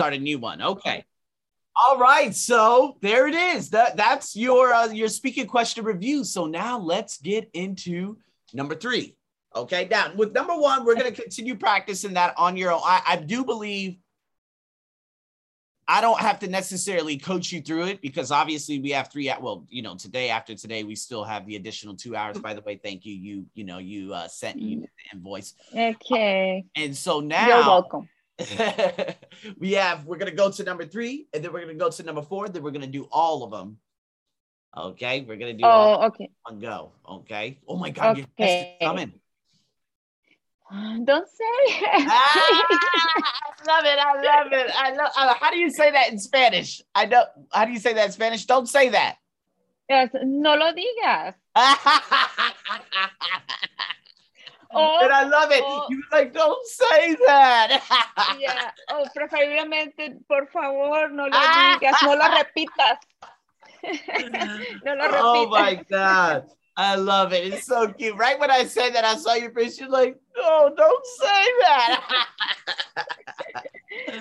Start 0.00 0.14
a 0.14 0.18
new 0.18 0.38
one. 0.38 0.62
Okay. 0.62 1.04
All 1.76 1.98
right, 1.98 2.34
so 2.34 2.96
there 3.02 3.26
it 3.26 3.34
is. 3.34 3.68
That 3.68 3.98
that's 3.98 4.34
your 4.34 4.72
uh, 4.72 4.88
your 4.88 5.08
speaking 5.08 5.46
question 5.46 5.84
review. 5.84 6.24
So 6.24 6.46
now 6.46 6.78
let's 6.78 7.18
get 7.18 7.50
into 7.52 8.16
number 8.54 8.74
three. 8.74 9.14
Okay, 9.54 9.88
now 9.90 10.10
with 10.16 10.32
number 10.32 10.56
one, 10.56 10.86
we're 10.86 10.94
gonna 10.94 11.12
continue 11.12 11.54
practicing 11.54 12.14
that 12.14 12.32
on 12.38 12.56
your 12.56 12.72
own. 12.72 12.80
I, 12.82 13.02
I 13.08 13.16
do 13.16 13.44
believe 13.44 13.98
I 15.86 16.00
don't 16.00 16.20
have 16.20 16.38
to 16.38 16.48
necessarily 16.48 17.18
coach 17.18 17.52
you 17.52 17.60
through 17.60 17.88
it 17.88 18.00
because 18.00 18.30
obviously 18.30 18.78
we 18.78 18.92
have 18.92 19.12
three. 19.12 19.30
Well, 19.38 19.66
you 19.68 19.82
know, 19.82 19.96
today 19.96 20.30
after 20.30 20.54
today, 20.54 20.82
we 20.82 20.94
still 20.94 21.24
have 21.24 21.44
the 21.44 21.56
additional 21.56 21.94
two 21.94 22.16
hours. 22.16 22.38
By 22.38 22.54
the 22.54 22.62
way, 22.62 22.80
thank 22.82 23.04
you. 23.04 23.14
You 23.14 23.44
you 23.52 23.64
know 23.64 23.76
you 23.76 24.14
uh, 24.14 24.28
sent 24.28 24.58
you 24.58 24.80
the 24.80 24.88
invoice. 25.12 25.52
Okay. 25.76 26.64
And 26.74 26.96
so 26.96 27.20
now 27.20 27.46
You're 27.46 27.58
welcome. 27.58 28.08
we 29.58 29.72
have 29.72 30.04
we're 30.06 30.18
gonna 30.18 30.30
go 30.30 30.50
to 30.50 30.64
number 30.64 30.84
three, 30.84 31.26
and 31.32 31.44
then 31.44 31.52
we're 31.52 31.60
gonna 31.60 31.74
go 31.74 31.90
to 31.90 32.02
number 32.02 32.22
four. 32.22 32.48
Then 32.48 32.62
we're 32.62 32.70
gonna 32.70 32.86
do 32.86 33.08
all 33.10 33.42
of 33.44 33.50
them. 33.50 33.78
Okay, 34.76 35.22
we're 35.22 35.36
gonna 35.36 35.52
do 35.54 35.64
all 35.64 36.02
Oh, 36.02 36.06
okay. 36.06 36.30
one 36.44 36.60
go. 36.60 36.92
Okay. 37.08 37.58
Oh 37.66 37.76
my 37.76 37.90
God, 37.90 38.16
your 38.16 38.26
test 38.38 38.38
Okay. 38.38 38.76
is 38.80 38.86
coming. 38.86 39.12
Don't 41.04 41.28
say. 41.28 41.74
Ah, 41.82 42.66
I 42.70 43.64
love 43.66 43.84
it. 43.84 43.98
I 43.98 44.14
love 44.22 44.52
it. 44.52 44.70
I 44.74 44.92
love. 44.92 45.10
Uh, 45.16 45.34
how 45.40 45.50
do 45.50 45.58
you 45.58 45.70
say 45.70 45.90
that 45.90 46.10
in 46.12 46.18
Spanish? 46.18 46.80
I 46.94 47.06
know. 47.06 47.24
How 47.52 47.64
do 47.64 47.72
you 47.72 47.80
say 47.80 47.92
that 47.94 48.06
in 48.06 48.12
Spanish? 48.12 48.46
Don't 48.46 48.68
say 48.68 48.90
that. 48.90 49.16
Yes, 49.88 50.10
no 50.22 50.54
lo 50.54 50.72
digas. 50.72 51.34
and 54.72 55.12
I 55.12 55.24
love 55.24 55.50
it. 55.50 55.62
oh. 55.64 55.86
you 55.90 55.96
were 55.98 56.18
like, 56.18 56.32
don't 56.32 56.66
say 56.66 57.16
that. 57.26 57.82
Yeah. 58.38 58.70
Oh, 58.90 59.04
preferiblemente, 59.16 60.16
por 60.28 60.46
favor, 60.48 61.08
no 61.10 61.24
lo 61.24 61.30
Ah. 61.32 61.78
digas, 61.80 61.96
no 62.02 62.14
lo 62.14 62.24
repitas. 62.30 62.98
no 64.84 64.94
lo 64.94 65.04
repitas. 65.08 65.20
oh 65.22 65.48
my 65.48 65.74
god. 65.90 66.44
I 66.76 66.94
love 66.94 67.32
it. 67.34 67.52
It's 67.52 67.66
so 67.66 67.92
cute. 67.92 68.16
Right 68.16 68.38
when 68.38 68.50
I 68.50 68.64
said 68.64 68.94
that, 68.94 69.04
I 69.04 69.16
saw 69.16 69.34
your 69.34 69.50
face. 69.50 69.78
You're 69.78 69.90
like, 69.90 70.16
no, 70.36 70.72
don't 70.74 71.06
say 71.18 71.44
that. 71.60 72.26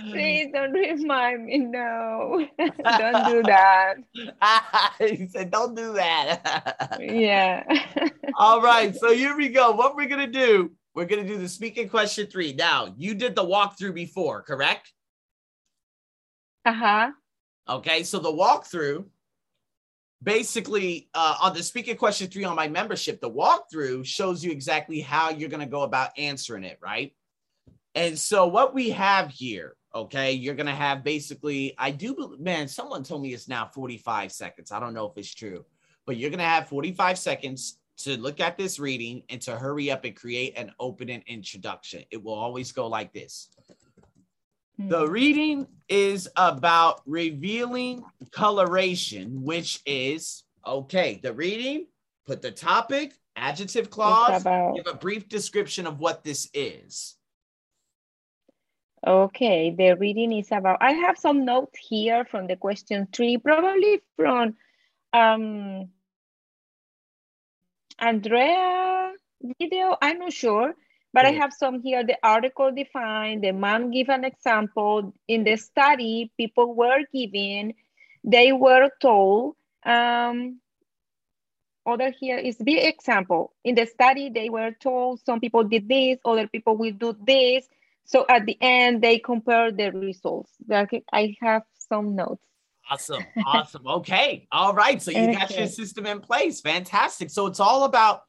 Please 0.01 0.49
don't 0.53 0.71
remind 0.71 1.45
me. 1.45 1.57
No, 1.59 2.47
don't 2.59 3.25
do 3.27 3.43
that. 3.43 3.95
he 4.99 5.27
said, 5.27 5.51
don't 5.51 5.75
do 5.75 5.93
that. 5.93 6.97
Yeah. 6.99 7.63
All 8.37 8.61
right. 8.61 8.95
So 8.95 9.13
here 9.13 9.35
we 9.35 9.49
go. 9.49 9.71
What 9.71 9.95
we're 9.95 10.07
going 10.07 10.25
to 10.25 10.31
do, 10.31 10.71
we're 10.93 11.05
going 11.05 11.23
to 11.23 11.27
do 11.27 11.37
the 11.37 11.47
speaking 11.47 11.89
question 11.89 12.27
three. 12.27 12.53
Now, 12.53 12.93
you 12.97 13.15
did 13.15 13.35
the 13.35 13.43
walkthrough 13.43 13.93
before, 13.93 14.41
correct? 14.41 14.91
Uh-huh. 16.65 17.11
Okay. 17.67 18.03
So 18.03 18.19
the 18.19 18.31
walkthrough, 18.31 19.05
basically, 20.21 21.09
uh, 21.13 21.35
on 21.41 21.53
the 21.53 21.63
speaking 21.63 21.95
question 21.95 22.27
three 22.27 22.43
on 22.43 22.55
my 22.55 22.67
membership, 22.67 23.21
the 23.21 23.31
walkthrough 23.31 24.05
shows 24.05 24.43
you 24.43 24.51
exactly 24.51 24.99
how 24.99 25.29
you're 25.29 25.49
going 25.49 25.61
to 25.61 25.65
go 25.65 25.83
about 25.83 26.17
answering 26.17 26.63
it, 26.63 26.79
right? 26.81 27.13
And 27.95 28.17
so 28.17 28.47
what 28.47 28.73
we 28.73 28.91
have 28.91 29.29
here, 29.29 29.75
okay, 29.93 30.31
you're 30.31 30.55
going 30.55 30.67
to 30.67 30.71
have 30.71 31.03
basically, 31.03 31.73
I 31.77 31.91
do, 31.91 32.35
man, 32.39 32.67
someone 32.67 33.03
told 33.03 33.21
me 33.21 33.33
it's 33.33 33.47
now 33.47 33.65
45 33.65 34.31
seconds. 34.31 34.71
I 34.71 34.79
don't 34.79 34.93
know 34.93 35.07
if 35.07 35.17
it's 35.17 35.33
true, 35.33 35.65
but 36.05 36.17
you're 36.17 36.29
going 36.29 36.39
to 36.39 36.45
have 36.45 36.67
45 36.67 37.17
seconds 37.17 37.79
to 37.99 38.17
look 38.17 38.39
at 38.39 38.57
this 38.57 38.79
reading 38.79 39.23
and 39.29 39.41
to 39.41 39.57
hurry 39.57 39.91
up 39.91 40.05
and 40.05 40.15
create 40.15 40.57
an 40.57 40.71
opening 40.79 41.23
introduction. 41.27 42.03
It 42.11 42.23
will 42.23 42.33
always 42.33 42.71
go 42.71 42.87
like 42.87 43.13
this. 43.13 43.49
Hmm. 44.77 44.87
The 44.87 45.07
reading 45.07 45.67
is 45.89 46.29
about 46.37 47.01
revealing 47.05 48.03
coloration, 48.31 49.43
which 49.43 49.81
is 49.85 50.43
okay. 50.65 51.19
The 51.21 51.33
reading, 51.33 51.87
put 52.25 52.41
the 52.41 52.51
topic, 52.51 53.13
adjective 53.35 53.89
clause, 53.89 54.43
give 54.43 54.87
a 54.87 54.97
brief 54.97 55.27
description 55.27 55.85
of 55.85 55.99
what 55.99 56.23
this 56.23 56.49
is. 56.53 57.15
Okay, 59.05 59.71
the 59.71 59.95
reading 59.95 60.33
is 60.33 60.51
about, 60.51 60.77
I 60.81 60.91
have 60.93 61.17
some 61.17 61.45
notes 61.45 61.79
here 61.79 62.25
from 62.25 62.47
the 62.47 62.57
question 62.57 63.07
three, 63.13 63.37
probably 63.37 64.01
from 64.15 64.55
um, 65.13 65.89
Andrea 67.99 69.13
video, 69.59 69.95
I'm 70.01 70.19
not 70.19 70.33
sure, 70.33 70.75
but 71.13 71.25
I 71.25 71.31
Mhm. 71.31 71.37
have 71.37 71.53
some 71.53 71.81
here, 71.81 72.03
the 72.03 72.17
article 72.23 72.71
defined, 72.71 73.43
the 73.43 73.51
mom 73.53 73.91
give 73.91 74.09
an 74.09 74.25
example. 74.25 75.13
In 75.27 75.43
the 75.45 75.55
study, 75.57 76.31
people 76.37 76.73
were 76.75 77.03
given, 77.13 77.73
they 78.23 78.51
were 78.51 78.89
told, 79.01 79.55
um, 79.85 80.59
other 81.85 82.11
here 82.11 82.37
is 82.37 82.57
the 82.57 82.77
example. 82.79 83.53
In 83.63 83.75
the 83.75 83.85
study, 83.85 84.29
they 84.29 84.49
were 84.49 84.71
told 84.71 85.21
some 85.25 85.39
people 85.39 85.63
did 85.63 85.87
this, 85.87 86.19
other 86.25 86.47
people 86.47 86.75
will 86.77 86.91
do 86.91 87.15
this. 87.25 87.67
So 88.09 88.25
at 88.27 88.47
the 88.47 88.57
end, 88.59 89.03
they 89.03 89.19
compare 89.19 89.71
the 89.71 89.91
results. 89.91 90.51
I 90.71 91.35
have 91.41 91.61
some 91.77 92.15
notes. 92.15 92.41
Awesome. 92.89 93.23
Awesome. 93.45 93.85
Okay. 93.85 94.47
All 94.51 94.73
right. 94.73 94.99
So 94.99 95.11
you 95.11 95.31
got 95.31 95.55
your 95.55 95.67
system 95.67 96.07
in 96.07 96.19
place. 96.19 96.59
Fantastic. 96.59 97.29
So 97.29 97.45
it's 97.45 97.59
all 97.59 97.83
about 97.83 98.23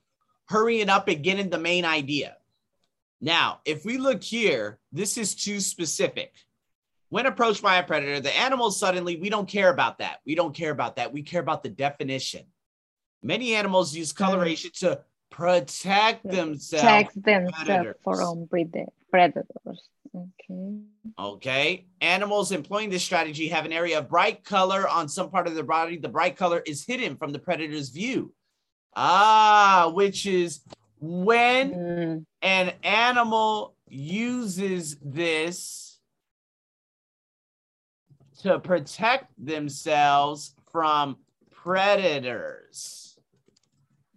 hurrying 0.50 0.90
up 0.90 1.08
and 1.08 1.24
getting 1.24 1.48
the 1.48 1.58
main 1.58 1.86
idea. 1.86 2.36
Now, 3.22 3.60
if 3.64 3.86
we 3.86 3.96
look 3.96 4.22
here, 4.22 4.78
this 4.92 5.16
is 5.16 5.34
too 5.34 5.60
specific. 5.60 6.34
When 7.08 7.24
approached 7.24 7.62
by 7.62 7.78
a 7.78 7.82
predator, 7.82 8.20
the 8.20 8.36
animal 8.36 8.70
suddenly, 8.72 9.16
we 9.16 9.30
don't 9.30 9.48
care 9.48 9.70
about 9.70 10.00
that. 10.00 10.18
We 10.26 10.34
don't 10.34 10.54
care 10.54 10.72
about 10.72 10.96
that. 10.96 11.10
We 11.10 11.22
care 11.22 11.40
about 11.40 11.62
the 11.62 11.70
definition. 11.70 12.44
Many 13.22 13.54
animals 13.54 13.96
use 13.96 14.12
mm. 14.12 14.16
coloration 14.16 14.72
to 14.80 15.00
protect 15.30 16.28
themselves. 16.28 16.84
Check 16.84 17.12
themselves 17.14 17.64
predators. 17.64 17.96
from 18.04 18.46
prede- 18.46 18.88
predators. 19.10 19.88
Okay. 20.14 20.80
Okay. 21.18 21.86
Animals 22.00 22.52
employing 22.52 22.90
this 22.90 23.04
strategy 23.04 23.48
have 23.48 23.64
an 23.64 23.72
area 23.72 23.98
of 23.98 24.08
bright 24.08 24.44
color 24.44 24.88
on 24.88 25.08
some 25.08 25.30
part 25.30 25.46
of 25.46 25.54
their 25.54 25.64
body. 25.64 25.96
The 25.96 26.08
bright 26.08 26.36
color 26.36 26.62
is 26.66 26.84
hidden 26.84 27.16
from 27.16 27.32
the 27.32 27.38
predator's 27.38 27.90
view. 27.90 28.32
Ah, 28.96 29.90
which 29.94 30.26
is 30.26 30.60
when 31.00 31.72
Mm, 31.72 32.26
an 32.42 32.72
animal 32.82 33.76
uses 33.88 34.96
this 35.02 35.98
to 38.42 38.58
protect 38.58 39.32
themselves 39.38 40.54
from 40.72 41.16
predators. 41.50 43.09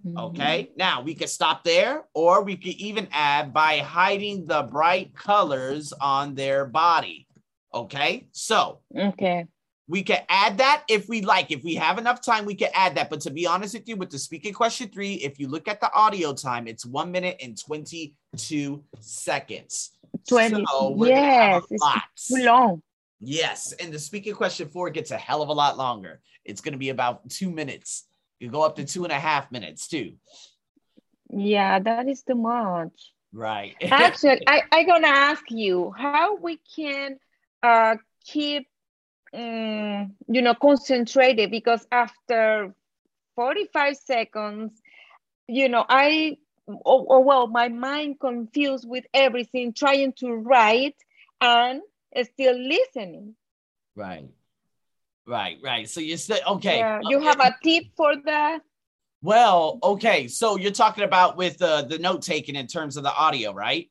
Mm. 0.06 0.18
Okay, 0.18 0.72
now 0.76 1.02
we 1.02 1.16
could 1.16 1.30
stop 1.30 1.64
there, 1.64 2.04
or 2.14 2.44
we 2.44 2.56
could 2.56 2.76
even 2.76 3.08
add 3.12 3.54
by 3.54 3.78
hiding 3.78 4.46
the 4.46 4.64
bright 4.64 5.14
colors 5.16 5.94
on 6.02 6.36
their 6.36 6.66
body. 6.66 7.28
Okay, 7.74 8.28
so 8.32 8.80
Okay. 8.96 9.46
we 9.88 10.04
can 10.04 10.22
add 10.30 10.58
that 10.60 10.84
if 10.88 11.10
we 11.10 11.22
like. 11.22 11.52
If 11.52 11.64
we 11.64 11.76
have 11.76 11.98
enough 11.98 12.22
time, 12.22 12.46
we 12.46 12.56
could 12.56 12.70
add 12.74 12.96
that. 12.96 13.10
But 13.10 13.22
to 13.22 13.32
be 13.32 13.48
honest 13.48 13.74
with 13.74 13.88
you, 13.88 13.96
with 13.96 14.12
the 14.12 14.20
speaking 14.20 14.54
question 14.54 14.90
three, 14.90 15.16
if 15.16 15.40
you 15.40 15.48
look 15.48 15.68
at 15.68 15.82
the 15.82 15.92
audio 15.94 16.34
time, 16.34 16.68
it's 16.68 16.86
one 16.86 17.12
minute 17.12 17.38
and 17.42 17.58
22 17.60 18.84
seconds. 19.00 19.92
20. 20.30 20.64
So 20.70 20.90
we're 20.92 21.10
gonna 21.10 21.22
have 21.22 21.64
yes, 21.70 21.82
it's 22.16 22.28
too 22.28 22.44
long. 22.44 22.82
Yes, 23.20 23.72
and 23.74 23.92
the 23.94 24.00
speaking 24.00 24.34
question 24.36 24.68
four 24.68 24.90
gets 24.90 25.12
a 25.12 25.18
hell 25.18 25.42
of 25.42 25.50
a 25.50 25.54
lot 25.54 25.78
longer. 25.78 26.22
It's 26.44 26.60
going 26.60 26.74
to 26.74 26.78
be 26.78 26.90
about 26.90 27.30
two 27.30 27.50
minutes. 27.50 28.06
You 28.44 28.50
go 28.50 28.64
up 28.64 28.76
to 28.76 28.84
two 28.84 29.06
and 29.06 29.14
a 29.14 29.20
half 29.20 29.54
minutes 29.54 29.88
too. 29.88 30.16
Yeah, 31.30 31.80
that 31.80 32.10
is 32.10 32.24
too 32.24 32.36
much. 32.36 33.14
Right. 33.32 33.74
Actually, 33.82 34.42
I, 34.46 34.64
I 34.70 34.84
gonna 34.84 35.08
ask 35.08 35.50
you 35.50 35.94
how 35.96 36.36
we 36.36 36.60
can 36.76 37.20
uh 37.64 37.96
keep 38.26 38.68
um, 39.34 40.16
you 40.28 40.42
know 40.42 40.56
concentrated 40.56 41.52
because 41.52 41.88
after 41.90 42.76
45 43.38 43.96
seconds, 43.96 44.74
you 45.48 45.70
know, 45.70 45.86
I 45.88 46.36
oh, 46.68 47.08
oh 47.10 47.22
well 47.22 47.48
my 47.48 47.70
mind 47.70 48.20
confused 48.20 48.86
with 48.86 49.06
everything, 49.14 49.72
trying 49.72 50.12
to 50.18 50.34
write 50.34 50.98
and 51.40 51.82
still 52.24 52.60
listening. 52.60 53.36
right. 53.96 54.28
Right. 55.26 55.58
Right. 55.64 55.90
So 55.90 56.00
you 56.00 56.18
said 56.18 56.42
okay. 56.48 56.80
Yeah, 56.80 57.00
you 57.04 57.18
okay. 57.18 57.26
have 57.26 57.40
a 57.40 57.56
tip 57.64 57.86
for 57.96 58.14
that? 58.26 58.62
Well, 59.22 59.80
okay. 59.82 60.28
So 60.28 60.58
you're 60.58 60.72
talking 60.72 61.06
about 61.06 61.38
with 61.38 61.62
uh, 61.62 61.84
the 61.84 61.98
note 61.98 62.22
taking 62.22 62.56
in 62.56 62.68
terms 62.68 62.98
of 62.98 63.04
the 63.04 63.14
audio, 63.14 63.54
right? 63.54 63.90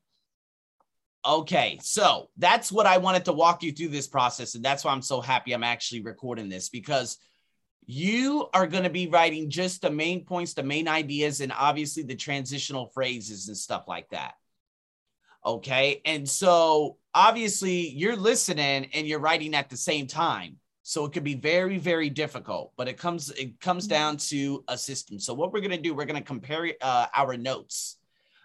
Okay. 1.25 1.79
So 1.83 2.29
that's 2.37 2.71
what 2.71 2.87
I 2.87 2.99
wanted 2.99 3.25
to 3.25 3.33
walk 3.33 3.63
you 3.63 3.73
through 3.73 3.89
this 3.89 4.09
process. 4.09 4.55
And 4.55 4.65
that's 4.65 4.85
why 4.85 4.93
I'm 4.93 5.03
so 5.03 5.23
happy 5.23 5.53
I'm 5.53 5.65
actually 5.65 6.03
recording 6.03 6.51
this 6.51 6.69
because 6.69 7.17
you 7.87 8.49
are 8.53 8.67
going 8.67 8.85
to 8.85 8.91
be 8.91 9.07
writing 9.07 9.49
just 9.49 9.83
the 9.83 9.91
main 9.91 10.25
points, 10.25 10.53
the 10.53 10.63
main 10.63 10.87
ideas, 10.87 11.41
and 11.41 11.53
obviously 11.57 12.03
the 12.03 12.15
transitional 12.15 12.87
phrases 12.87 13.49
and 13.49 13.57
stuff 13.57 13.89
like 13.89 14.09
that. 14.11 14.35
Okay. 15.45 16.03
And 16.05 16.29
so 16.29 16.99
obviously 17.15 17.89
you're 17.89 18.17
listening 18.17 18.89
and 18.93 19.07
you're 19.07 19.19
writing 19.19 19.55
at 19.55 19.71
the 19.71 19.77
same 19.77 20.07
time. 20.07 20.59
So 20.83 21.05
it 21.05 21.13
could 21.13 21.25
be 21.25 21.35
very, 21.35 21.79
very 21.79 22.11
difficult, 22.11 22.73
but 22.77 22.89
it 22.89 22.97
comes 22.97 23.31
it 23.31 23.61
comes 23.61 23.85
Mm-hmm. 23.85 23.91
down 23.95 24.17
to 24.17 24.65
a 24.69 24.77
system. 24.77 25.19
So 25.19 25.33
what 25.35 25.53
we're 25.53 25.61
gonna 25.61 25.79
do, 25.81 25.95
we're 25.95 26.05
gonna 26.07 26.21
compare 26.23 26.73
uh, 26.81 27.07
our 27.15 27.37
notes. 27.37 27.99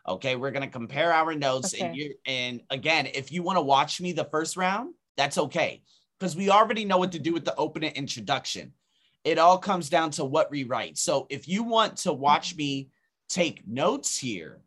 Okay, 0.07 0.35
we're 0.35 0.51
gonna 0.51 0.69
compare 0.69 1.11
our 1.11 1.33
notes, 1.35 1.73
and 1.73 1.95
you 1.95 2.13
and 2.25 2.61
again, 2.69 3.07
if 3.13 3.31
you 3.31 3.43
want 3.43 3.57
to 3.57 3.61
watch 3.61 3.99
me 3.99 4.13
the 4.13 4.25
first 4.25 4.55
round, 4.55 4.93
that's 5.17 5.37
okay, 5.37 5.81
because 6.17 6.35
we 6.35 6.49
already 6.49 6.85
know 6.85 6.97
what 6.97 7.11
to 7.13 7.19
do 7.19 7.33
with 7.33 7.43
the 7.43 7.55
opening 7.55 7.91
introduction. 7.93 8.71
It 9.23 9.37
all 9.39 9.57
comes 9.57 9.89
down 9.89 10.11
to 10.11 10.23
what 10.23 10.49
we 10.49 10.63
write. 10.63 10.97
So 10.97 11.25
if 11.29 11.47
you 11.47 11.63
want 11.63 11.97
to 11.97 12.13
watch 12.13 12.55
me 12.55 12.89
take 13.27 13.67
notes 13.67 14.17
here, 14.17 14.61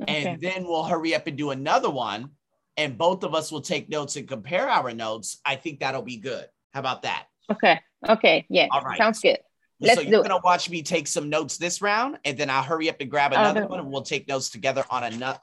Okay. 0.00 0.26
and 0.26 0.40
then 0.40 0.64
we'll 0.64 0.82
hurry 0.84 1.14
up 1.14 1.26
and 1.26 1.36
do 1.36 1.50
another 1.50 1.90
one 1.90 2.30
and 2.78 2.96
both 2.96 3.22
of 3.22 3.34
us 3.34 3.52
will 3.52 3.60
take 3.60 3.90
notes 3.90 4.16
and 4.16 4.26
compare 4.26 4.66
our 4.68 4.90
notes 4.92 5.38
i 5.44 5.54
think 5.54 5.78
that'll 5.78 6.00
be 6.02 6.16
good 6.16 6.46
how 6.72 6.80
about 6.80 7.02
that 7.02 7.26
Okay. 7.50 7.80
Okay. 8.08 8.46
Yeah. 8.48 8.68
All 8.70 8.80
right. 8.82 8.96
Sounds 8.98 9.20
good. 9.20 9.38
Let's 9.80 9.96
so 9.96 10.04
do 10.04 10.10
you're 10.10 10.20
it. 10.20 10.28
gonna 10.28 10.40
watch 10.42 10.70
me 10.70 10.82
take 10.82 11.06
some 11.06 11.28
notes 11.28 11.56
this 11.58 11.82
round 11.82 12.18
and 12.24 12.38
then 12.38 12.48
i'll 12.50 12.62
hurry 12.62 12.88
up 12.88 13.00
and 13.00 13.10
grab 13.10 13.32
another 13.32 13.62
do 13.62 13.66
one 13.66 13.80
and 13.80 13.90
we'll 13.90 14.02
take 14.02 14.28
notes 14.28 14.48
together 14.48 14.84
on 14.90 15.02
another 15.02 15.40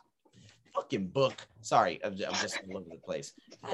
fucking 0.73 1.07
book 1.07 1.45
sorry 1.61 1.99
i'm, 2.05 2.13
I'm 2.13 2.33
just 2.35 2.57
all 2.69 2.77
over 2.77 2.89
the 2.89 2.97
place 2.97 3.33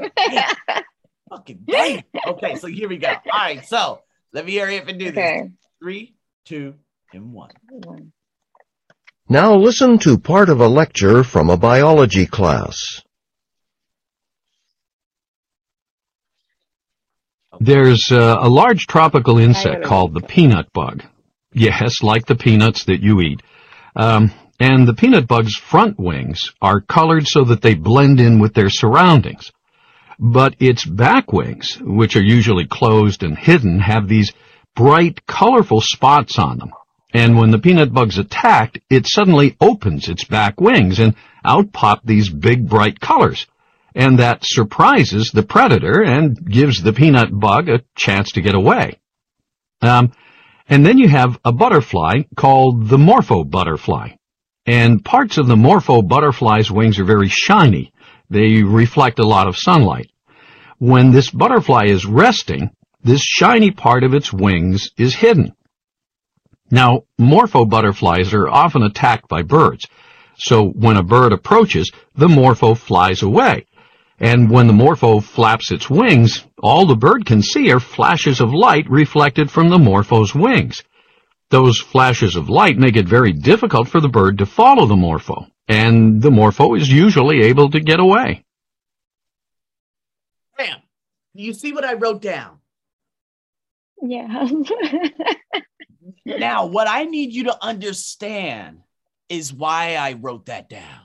fucking 1.30 1.66
damn. 1.68 2.02
okay 2.28 2.56
so 2.56 2.66
here 2.68 2.90
we 2.90 2.98
go 2.98 3.10
all 3.10 3.20
right 3.32 3.64
so 3.64 4.02
let 4.34 4.44
me 4.44 4.56
hurry 4.56 4.80
up 4.80 4.88
and 4.88 4.98
do 4.98 5.12
this 5.12 5.50
three 5.80 6.16
two 6.46 6.74
and 7.14 7.32
one 7.32 7.52
Now 9.30 9.56
listen 9.56 10.00
to 10.00 10.18
part 10.18 10.50
of 10.50 10.62
a 10.62 10.68
lecture 10.68 11.24
from 11.24 11.52
a 11.52 11.58
biology 11.58 12.26
class. 12.26 13.02
There's 17.60 18.12
uh, 18.12 18.38
a 18.40 18.50
large 18.50 18.88
tropical 18.88 19.38
insect 19.38 19.84
called 19.86 20.14
the 20.14 20.22
peanut 20.22 20.72
bug. 20.74 21.04
Yes, 21.54 22.04
like 22.04 22.26
the 22.26 22.36
peanuts 22.36 22.86
that 22.86 23.02
you 23.02 23.22
eat. 23.22 23.42
Um, 23.96 24.32
and 24.60 24.88
the 24.88 24.94
peanut 24.94 25.28
bug's 25.28 25.56
front 25.56 26.00
wings 26.00 26.52
are 26.62 26.82
colored 26.82 27.28
so 27.28 27.46
that 27.46 27.62
they 27.62 27.76
blend 27.76 28.20
in 28.20 28.40
with 28.40 28.54
their 28.54 28.70
surroundings. 28.70 29.52
But 30.20 30.56
its 30.60 30.86
back 30.86 31.34
wings, 31.34 31.78
which 31.82 32.16
are 32.16 32.24
usually 32.24 32.68
closed 32.68 33.24
and 33.24 33.38
hidden, 33.38 33.80
have 33.80 34.08
these 34.08 34.32
bright, 34.76 35.26
colorful 35.26 35.82
spots 35.82 36.40
on 36.40 36.60
them. 36.60 36.72
And 37.14 37.38
when 37.38 37.52
the 37.52 37.60
peanut 37.60 37.94
bug's 37.94 38.18
attacked, 38.18 38.80
it 38.90 39.08
suddenly 39.08 39.56
opens 39.62 40.10
its 40.10 40.26
back 40.26 40.60
wings 40.60 41.00
and 41.00 41.16
out 41.44 41.72
pop 41.72 42.02
these 42.04 42.30
big 42.30 42.68
bright 42.68 43.00
colors 43.00 43.46
and 43.96 44.20
that 44.20 44.44
surprises 44.44 45.32
the 45.32 45.44
predator 45.44 46.04
and 46.04 46.38
gives 46.46 46.84
the 46.84 46.94
peanut 46.94 47.30
bug 47.32 47.70
a 47.70 47.82
chance 47.96 48.34
to 48.34 48.42
get 48.42 48.54
away. 48.54 49.00
Um, 49.82 50.12
and 50.68 50.86
then 50.86 50.98
you 50.98 51.08
have 51.08 51.40
a 51.46 51.54
butterfly 51.54 52.24
called 52.36 52.90
the 52.90 52.98
morpho 52.98 53.46
butterfly. 53.46 54.10
And 54.66 55.06
parts 55.06 55.38
of 55.38 55.48
the 55.48 55.56
morpho 55.56 56.02
butterfly's 56.02 56.70
wings 56.70 57.00
are 57.00 57.06
very 57.06 57.30
shiny. 57.30 57.94
They 58.30 58.64
reflect 58.64 59.20
a 59.20 59.28
lot 59.28 59.48
of 59.48 59.58
sunlight. 59.58 60.10
When 60.78 61.12
this 61.12 61.30
butterfly 61.30 61.86
is 61.86 62.06
resting, 62.06 62.72
this 63.02 63.22
shiny 63.22 63.72
part 63.72 64.04
of 64.04 64.14
its 64.14 64.34
wings 64.34 64.90
is 64.98 65.16
hidden. 65.16 65.54
Now, 66.72 67.04
morpho 67.18 67.64
butterflies 67.64 68.34
are 68.34 68.50
often 68.50 68.82
attacked 68.84 69.30
by 69.30 69.44
birds. 69.44 69.88
So 70.38 70.68
when 70.68 70.98
a 70.98 71.04
bird 71.04 71.32
approaches, 71.32 71.92
the 72.16 72.28
morpho 72.28 72.74
flies 72.74 73.22
away. 73.22 73.68
And 74.20 74.50
when 74.50 74.68
the 74.68 74.74
morpho 74.74 75.20
flaps 75.20 75.72
its 75.72 75.90
wings, 75.90 76.46
all 76.64 76.86
the 76.86 76.96
bird 76.96 77.26
can 77.26 77.42
see 77.42 77.72
are 77.72 77.80
flashes 77.80 78.40
of 78.40 78.54
light 78.54 78.90
reflected 78.90 79.52
from 79.52 79.70
the 79.70 79.80
morpho's 79.80 80.34
wings. 80.34 80.84
Those 81.50 81.80
flashes 81.80 82.36
of 82.36 82.50
light 82.50 82.78
make 82.78 82.96
it 82.96 83.08
very 83.08 83.34
difficult 83.34 83.90
for 83.90 84.00
the 84.00 84.10
bird 84.10 84.38
to 84.40 84.46
follow 84.46 84.86
the 84.86 84.96
morpho, 84.96 85.48
and 85.68 86.22
the 86.22 86.32
morpho 86.32 86.76
is 86.76 86.90
usually 86.90 87.42
able 87.44 87.70
to 87.70 87.80
get 87.80 88.00
away. 88.00 88.44
bam 90.58 90.80
you 91.34 91.54
see 91.54 91.74
what 91.74 91.84
i 91.84 91.94
wrote 91.94 92.22
down 92.22 92.60
Yeah. 94.02 94.48
Now, 96.26 96.66
what 96.66 96.88
I 96.88 97.04
need 97.04 97.34
you 97.34 97.46
to 97.46 97.64
understand 97.64 98.82
is 99.30 99.54
why 99.54 99.96
I 99.96 100.14
wrote 100.14 100.48
that 100.48 100.70
down. 100.70 101.05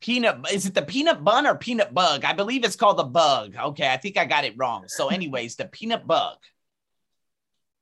Peanut, 0.00 0.50
is 0.50 0.66
it 0.66 0.74
the 0.74 0.82
peanut 0.82 1.22
bun 1.22 1.46
or 1.46 1.54
peanut 1.54 1.92
bug? 1.92 2.24
I 2.24 2.32
believe 2.32 2.64
it's 2.64 2.76
called 2.76 2.98
the 2.98 3.04
bug. 3.04 3.54
Okay, 3.56 3.88
I 3.88 3.98
think 3.98 4.16
I 4.16 4.24
got 4.24 4.44
it 4.44 4.54
wrong. 4.56 4.84
So, 4.86 5.08
anyways, 5.08 5.56
the 5.56 5.66
peanut 5.66 6.06
bug. 6.06 6.36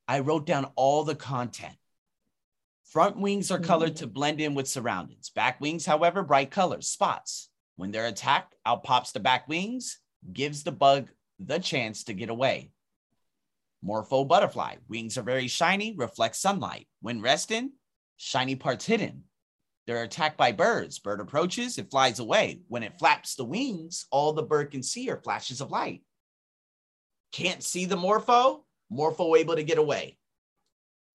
I 0.08 0.20
wrote 0.20 0.46
down 0.46 0.70
all 0.74 1.04
the 1.04 1.14
content. 1.14 1.76
Front 2.90 3.18
wings 3.18 3.50
are 3.50 3.58
colored 3.58 3.96
to 3.96 4.06
mm. 4.06 4.12
blend 4.14 4.40
in 4.40 4.54
with 4.54 4.66
surroundings. 4.66 5.28
Back 5.28 5.60
wings, 5.60 5.84
however, 5.84 6.22
bright 6.22 6.50
colors, 6.50 6.88
spots. 6.88 7.50
When 7.76 7.90
they're 7.92 8.06
attacked, 8.06 8.54
out 8.64 8.82
pops 8.82 9.12
the 9.12 9.20
back 9.20 9.46
wings, 9.46 9.98
gives 10.32 10.64
the 10.64 10.72
bug 10.72 11.08
the 11.38 11.58
chance 11.58 12.04
to 12.04 12.14
get 12.14 12.30
away. 12.30 12.72
Morpho 13.82 14.24
butterfly. 14.24 14.76
Wings 14.88 15.18
are 15.18 15.22
very 15.22 15.46
shiny, 15.46 15.94
reflect 15.96 16.34
sunlight. 16.34 16.88
When 17.00 17.20
resting, 17.20 17.72
shiny 18.16 18.56
parts 18.56 18.86
hidden. 18.86 19.24
They're 19.88 20.02
attacked 20.02 20.36
by 20.36 20.52
birds. 20.52 20.98
Bird 20.98 21.18
approaches, 21.18 21.78
it 21.78 21.90
flies 21.90 22.18
away. 22.18 22.60
When 22.68 22.82
it 22.82 22.98
flaps 22.98 23.36
the 23.36 23.44
wings, 23.46 24.04
all 24.10 24.34
the 24.34 24.42
bird 24.42 24.70
can 24.70 24.82
see 24.82 25.08
are 25.08 25.16
flashes 25.16 25.62
of 25.62 25.70
light. 25.70 26.02
Can't 27.32 27.62
see 27.62 27.86
the 27.86 27.96
morpho? 27.96 28.66
Morpho 28.90 29.34
able 29.34 29.56
to 29.56 29.62
get 29.62 29.78
away. 29.78 30.18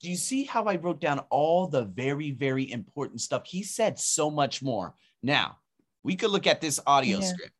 Do 0.01 0.09
you 0.09 0.15
see 0.15 0.43
how 0.43 0.63
I 0.63 0.77
wrote 0.77 0.99
down 0.99 1.19
all 1.29 1.67
the 1.67 1.85
very, 1.85 2.31
very 2.31 2.71
important 2.71 3.21
stuff? 3.21 3.43
He 3.45 3.61
said 3.61 3.99
so 3.99 4.31
much 4.31 4.63
more. 4.63 4.95
Now, 5.21 5.57
we 6.01 6.15
could 6.15 6.31
look 6.31 6.47
at 6.47 6.59
this 6.59 6.79
audio 6.87 7.19
Yeah. 7.19 7.27
script. 7.27 7.53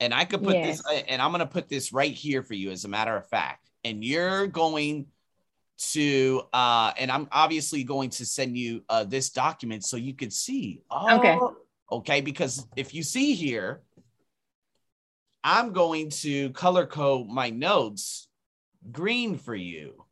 And 0.00 0.12
I 0.12 0.24
could 0.24 0.42
put 0.42 0.60
this, 0.60 0.82
and 1.06 1.22
I'm 1.22 1.30
going 1.30 1.38
to 1.38 1.46
put 1.46 1.68
this 1.68 1.92
right 1.92 2.12
here 2.12 2.42
for 2.42 2.54
you, 2.54 2.72
as 2.72 2.84
a 2.84 2.88
matter 2.88 3.16
of 3.16 3.28
fact. 3.28 3.70
And 3.84 4.02
you're 4.02 4.48
going 4.48 5.06
to, 5.78 6.42
uh, 6.52 6.92
and 6.98 7.10
I'm 7.10 7.28
obviously 7.30 7.84
going 7.84 8.10
to 8.10 8.26
send 8.26 8.56
you 8.56 8.82
uh, 8.88 9.04
this 9.04 9.30
document 9.30 9.84
so 9.84 9.96
you 9.96 10.14
can 10.14 10.30
see. 10.30 10.82
Oh, 10.90 11.16
Okay. 11.16 11.38
Okay. 11.92 12.20
Because 12.20 12.66
if 12.76 12.94
you 12.94 13.02
see 13.02 13.34
here, 13.34 13.82
I'm 15.44 15.72
going 15.72 16.10
to 16.10 16.50
color 16.50 16.86
code 16.86 17.28
my 17.28 17.50
notes 17.50 18.28
green 18.90 19.36
for 19.38 19.54
you. 19.54 20.04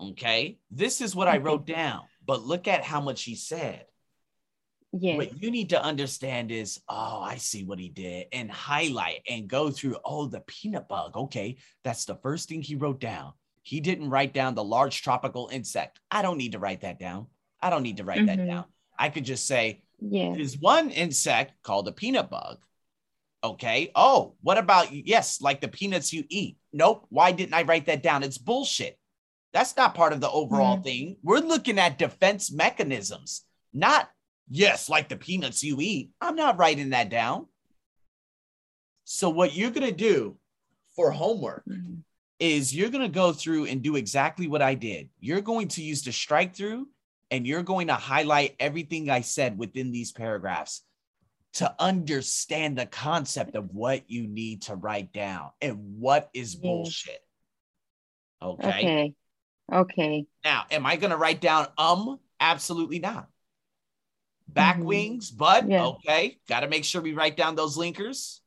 Okay. 0.00 0.58
This 0.70 1.00
is 1.00 1.14
what 1.14 1.28
I 1.28 1.38
wrote 1.38 1.66
down, 1.66 2.02
but 2.26 2.42
look 2.42 2.68
at 2.68 2.84
how 2.84 3.00
much 3.00 3.22
he 3.22 3.34
said. 3.34 3.84
Yes. 4.92 5.16
What 5.16 5.42
you 5.42 5.50
need 5.50 5.70
to 5.70 5.82
understand 5.82 6.50
is, 6.50 6.80
oh, 6.88 7.20
I 7.20 7.36
see 7.36 7.64
what 7.64 7.78
he 7.78 7.88
did, 7.88 8.26
and 8.32 8.50
highlight 8.50 9.22
and 9.28 9.48
go 9.48 9.70
through, 9.70 9.96
oh, 10.04 10.26
the 10.26 10.40
peanut 10.40 10.88
bug. 10.88 11.16
Okay, 11.16 11.56
that's 11.84 12.04
the 12.04 12.16
first 12.16 12.48
thing 12.48 12.62
he 12.62 12.74
wrote 12.74 13.00
down. 13.00 13.32
He 13.62 13.80
didn't 13.80 14.10
write 14.10 14.32
down 14.32 14.54
the 14.54 14.64
large 14.64 15.02
tropical 15.02 15.48
insect. 15.52 16.00
I 16.10 16.22
don't 16.22 16.38
need 16.38 16.52
to 16.52 16.58
write 16.58 16.80
that 16.80 16.98
down. 16.98 17.26
I 17.60 17.70
don't 17.70 17.82
need 17.82 17.98
to 17.98 18.04
write 18.04 18.26
that 18.26 18.38
Mhm. 18.38 18.46
down. 18.46 18.64
I 18.98 19.10
could 19.10 19.24
just 19.24 19.46
say, 19.46 19.82
Yes. 20.00 20.36
there's 20.36 20.58
one 20.58 20.90
insect 20.90 21.62
called 21.62 21.86
a 21.88 21.92
peanut 21.92 22.30
bug. 22.30 22.64
Okay. 23.44 23.90
Oh, 23.94 24.34
what 24.42 24.58
about 24.58 24.92
yes, 24.92 25.40
like 25.40 25.60
the 25.60 25.68
peanuts 25.68 26.12
you 26.12 26.24
eat? 26.28 26.58
Nope. 26.72 27.06
Why 27.10 27.32
didn't 27.32 27.54
I 27.54 27.62
write 27.62 27.86
that 27.86 28.02
down? 28.02 28.22
It's 28.22 28.38
bullshit. 28.38 28.98
That's 29.52 29.76
not 29.76 29.94
part 29.94 30.12
of 30.12 30.20
the 30.20 30.30
overall 30.30 30.78
Mhm. 30.78 30.84
thing. 30.84 31.16
We're 31.22 31.38
looking 31.40 31.78
at 31.78 31.98
defense 31.98 32.50
mechanisms, 32.52 33.44
not 33.72 34.10
yes, 34.50 34.88
like 34.88 35.08
the 35.08 35.16
peanuts 35.16 35.64
you 35.64 35.80
eat. 35.80 36.10
I'm 36.20 36.34
not 36.36 36.58
writing 36.58 36.90
that 36.90 37.08
down. 37.08 37.46
So, 39.04 39.30
what 39.30 39.54
you're 39.54 39.70
going 39.70 39.86
to 39.86 39.96
do 39.96 40.36
for 40.94 41.10
homework 41.10 41.64
Mhm. 41.66 42.02
is 42.38 42.74
you're 42.74 42.90
going 42.90 43.02
to 43.02 43.08
go 43.14 43.32
through 43.32 43.66
and 43.66 43.82
do 43.82 43.96
exactly 43.96 44.46
what 44.48 44.62
I 44.62 44.74
did. 44.74 45.08
You're 45.20 45.40
going 45.40 45.68
to 45.68 45.82
use 45.82 46.02
the 46.02 46.12
strike 46.12 46.54
through 46.54 46.88
and 47.30 47.46
you're 47.46 47.62
going 47.62 47.86
to 47.88 47.94
highlight 47.94 48.56
everything 48.60 49.08
I 49.08 49.20
said 49.22 49.56
within 49.58 49.92
these 49.92 50.12
paragraphs 50.12 50.82
to 51.54 51.74
understand 51.80 52.78
the 52.78 52.86
concept 52.86 53.56
of 53.56 53.74
what 53.74 54.08
you 54.08 54.26
need 54.26 54.62
to 54.62 54.76
write 54.76 55.12
down 55.12 55.50
and 55.60 55.98
what 55.98 56.30
is 56.32 56.54
Yes. 56.54 56.62
bullshit. 56.62 57.26
Okay. 58.42 58.68
Okay. 58.68 59.14
Okay. 59.72 60.26
Now, 60.44 60.66
am 60.70 60.86
I 60.86 60.96
going 60.96 61.10
to 61.10 61.16
write 61.16 61.40
down 61.40 61.68
um? 61.78 62.18
Absolutely 62.40 62.98
not. 63.00 63.28
Back 64.52 64.78
Mhm. 64.78 64.84
wings, 64.84 65.30
but 65.30 65.68
Yeah. 65.68 65.86
okay. 65.86 66.38
Got 66.48 66.60
to 66.60 66.68
make 66.68 66.84
sure 66.84 67.00
we 67.02 67.12
write 67.12 67.36
down 67.36 67.54
those 67.54 67.76
linkers. 67.76 68.40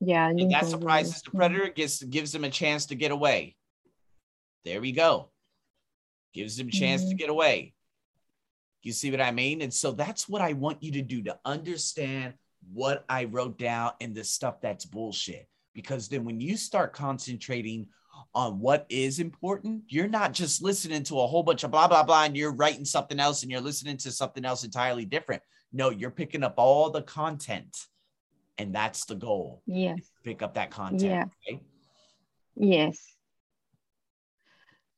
Yeah. 0.00 0.28
And 0.28 0.50
that 0.52 0.66
surprises 0.66 1.22
the 1.22 1.30
predator, 1.32 1.68
gives 1.70 2.02
gives 2.02 2.34
him 2.34 2.44
a 2.44 2.50
chance 2.50 2.86
to 2.86 2.94
get 2.94 3.10
away. 3.10 3.56
There 4.64 4.80
we 4.80 4.92
go. 4.92 5.32
Gives 6.32 6.58
him 6.58 6.68
a 6.68 6.70
chance 6.70 7.02
to 7.08 7.14
Mhm. 7.14 7.18
get 7.18 7.30
away. 7.30 7.74
You 8.82 8.92
see 8.92 9.10
what 9.10 9.20
I 9.20 9.32
mean? 9.32 9.60
And 9.62 9.74
so 9.74 9.90
that's 9.92 10.28
what 10.28 10.40
I 10.40 10.52
want 10.52 10.82
you 10.82 10.92
to 10.92 11.02
do 11.02 11.22
to 11.24 11.38
understand 11.44 12.34
what 12.72 13.04
I 13.08 13.24
wrote 13.24 13.58
down 13.58 13.94
and 14.00 14.14
the 14.14 14.22
stuff 14.24 14.60
that's 14.60 14.84
bullshit. 14.84 15.48
Because 15.74 16.08
then 16.08 16.24
when 16.24 16.40
you 16.40 16.56
start 16.56 16.92
concentrating 16.92 17.88
on 18.34 18.60
what 18.60 18.86
is 18.88 19.20
important, 19.20 19.84
you're 19.88 20.08
not 20.08 20.32
just 20.32 20.62
listening 20.62 21.02
to 21.04 21.20
a 21.20 21.26
whole 21.26 21.42
bunch 21.42 21.64
of 21.64 21.70
blah, 21.70 21.88
blah, 21.88 22.02
blah, 22.02 22.24
and 22.24 22.36
you're 22.36 22.52
writing 22.52 22.84
something 22.84 23.18
else 23.18 23.42
and 23.42 23.50
you're 23.50 23.60
listening 23.60 23.96
to 23.98 24.10
something 24.10 24.44
else 24.44 24.64
entirely 24.64 25.04
different. 25.04 25.42
No, 25.72 25.90
you're 25.90 26.10
picking 26.10 26.42
up 26.42 26.54
all 26.56 26.90
the 26.90 27.02
content. 27.02 27.76
And 28.58 28.74
that's 28.74 29.04
the 29.04 29.14
goal. 29.14 29.62
Yes. 29.66 30.00
Pick 30.24 30.42
up 30.42 30.54
that 30.54 30.70
content. 30.70 31.02
Yeah. 31.02 31.24
Okay? 31.48 31.62
Yes. 32.56 32.98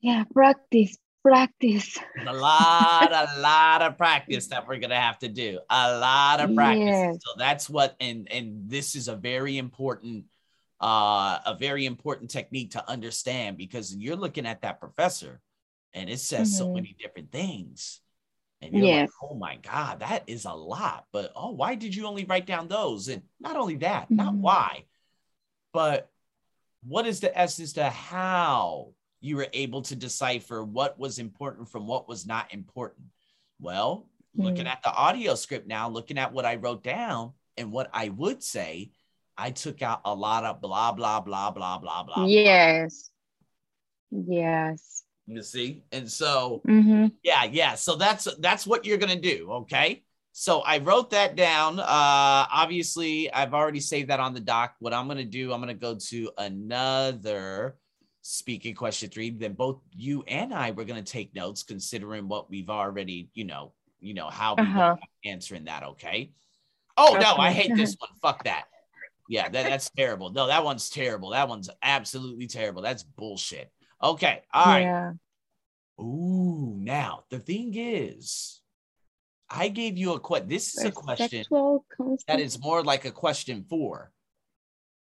Yeah, 0.00 0.24
practice, 0.32 0.96
practice. 1.22 1.98
a 2.26 2.32
lot, 2.32 3.12
a 3.12 3.38
lot 3.40 3.82
of 3.82 3.98
practice 3.98 4.46
that 4.46 4.66
we're 4.66 4.78
gonna 4.78 4.98
have 4.98 5.18
to 5.18 5.28
do. 5.28 5.60
A 5.68 5.98
lot 5.98 6.40
of 6.40 6.54
practice. 6.54 6.86
Yes. 6.86 7.18
So 7.20 7.32
that's 7.36 7.68
what, 7.68 7.96
and 8.00 8.30
and 8.32 8.68
this 8.68 8.94
is 8.94 9.08
a 9.08 9.16
very 9.16 9.58
important, 9.58 10.24
uh, 10.80 11.38
a 11.46 11.56
very 11.58 11.84
important 11.86 12.30
technique 12.30 12.70
to 12.72 12.90
understand 12.90 13.56
because 13.58 13.94
you're 13.94 14.16
looking 14.16 14.46
at 14.46 14.62
that 14.62 14.80
professor, 14.80 15.40
and 15.92 16.08
it 16.08 16.20
says 16.20 16.56
so 16.56 16.68
Mhm. 16.68 16.74
many 16.74 16.96
different 16.98 17.30
things, 17.32 18.00
and 18.62 18.74
you're 18.74 18.88
like, 19.00 19.10
oh 19.22 19.34
my 19.34 19.56
god, 19.56 20.00
that 20.00 20.24
is 20.26 20.44
a 20.44 20.52
lot. 20.52 21.06
But 21.12 21.32
oh, 21.36 21.50
why 21.50 21.74
did 21.74 21.94
you 21.94 22.06
only 22.06 22.24
write 22.24 22.46
down 22.46 22.68
those? 22.68 23.08
And 23.08 23.22
not 23.38 23.56
only 23.56 23.76
that, 23.76 24.10
not 24.10 24.34
Mhm. 24.34 24.40
why, 24.40 24.84
but 25.72 26.10
what 26.82 27.06
is 27.06 27.20
the 27.20 27.36
essence 27.38 27.74
to 27.74 27.90
how 27.90 28.94
you 29.20 29.36
were 29.36 29.48
able 29.52 29.82
to 29.82 29.94
decipher 29.94 30.64
what 30.64 30.98
was 30.98 31.18
important 31.18 31.68
from 31.68 31.86
what 31.86 32.08
was 32.08 32.26
not 32.26 32.52
important? 32.54 33.08
Well, 33.58 34.08
looking 34.34 34.64
Mm. 34.64 34.72
at 34.72 34.82
the 34.82 34.92
audio 34.94 35.34
script 35.34 35.66
now, 35.66 35.90
looking 35.90 36.16
at 36.16 36.32
what 36.32 36.46
I 36.46 36.54
wrote 36.54 36.82
down 36.82 37.34
and 37.58 37.70
what 37.70 37.90
I 37.92 38.08
would 38.08 38.42
say, 38.42 38.92
I 39.40 39.50
took 39.50 39.80
out 39.80 40.02
a 40.04 40.14
lot 40.14 40.44
of 40.44 40.60
blah, 40.60 40.92
blah, 40.92 41.20
blah, 41.20 41.50
blah, 41.50 41.78
blah, 41.78 42.02
blah. 42.02 42.26
Yes. 42.26 43.10
Yes. 44.10 45.04
You 45.26 45.42
see? 45.42 45.82
And 45.92 46.10
so, 46.10 46.62
hmm 46.66 47.06
yeah, 47.22 47.44
yeah. 47.44 47.74
So 47.74 47.96
that's 47.96 48.26
that's 48.38 48.66
what 48.66 48.84
you're 48.84 48.98
gonna 48.98 49.20
do. 49.20 49.50
Okay. 49.64 50.02
So 50.32 50.60
I 50.60 50.78
wrote 50.78 51.10
that 51.10 51.36
down. 51.36 51.78
Uh 51.80 51.84
obviously, 52.52 53.32
I've 53.32 53.54
already 53.54 53.80
saved 53.80 54.10
that 54.10 54.20
on 54.20 54.34
the 54.34 54.40
doc. 54.40 54.74
What 54.80 54.92
I'm 54.92 55.06
gonna 55.08 55.24
do, 55.24 55.52
I'm 55.52 55.60
gonna 55.60 55.74
go 55.74 55.96
to 56.10 56.30
another 56.38 57.76
speaking 58.22 58.74
question 58.74 59.10
three. 59.10 59.30
Then 59.30 59.52
both 59.54 59.80
you 59.94 60.22
and 60.28 60.52
I 60.52 60.72
were 60.72 60.84
gonna 60.84 61.02
take 61.02 61.34
notes 61.34 61.62
considering 61.62 62.26
what 62.28 62.50
we've 62.50 62.70
already, 62.70 63.30
you 63.34 63.44
know, 63.44 63.72
you 64.00 64.14
know, 64.14 64.28
how 64.30 64.54
Uh-huh. 64.56 64.96
answering 65.24 65.64
that. 65.64 65.82
Okay. 65.82 66.32
Oh 66.96 67.16
no, 67.20 67.36
I 67.36 67.52
hate 67.52 67.76
this 67.76 67.96
one. 67.98 68.10
Fuck 68.20 68.44
that. 68.44 68.64
Yeah, 69.30 69.48
that, 69.48 69.66
that's 69.68 69.88
terrible. 69.90 70.30
No, 70.30 70.48
that 70.48 70.64
one's 70.64 70.90
terrible. 70.90 71.30
That 71.30 71.48
one's 71.48 71.70
absolutely 71.80 72.48
terrible. 72.48 72.82
That's 72.82 73.04
bullshit. 73.04 73.70
Okay. 74.02 74.42
All 74.52 74.66
right. 74.66 74.80
Yeah. 74.80 75.12
Ooh, 76.00 76.74
now 76.80 77.22
the 77.30 77.38
thing 77.38 77.74
is, 77.76 78.60
I 79.48 79.68
gave 79.68 79.96
you 79.96 80.14
a 80.14 80.20
question. 80.20 80.48
This 80.48 80.76
is 80.76 80.84
a 80.84 80.90
question 80.90 81.44
that 82.26 82.40
is 82.40 82.60
more 82.60 82.82
like 82.82 83.04
a 83.04 83.12
question 83.12 83.64
four, 83.70 84.10